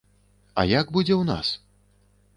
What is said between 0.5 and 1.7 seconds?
А як будзе ў нас?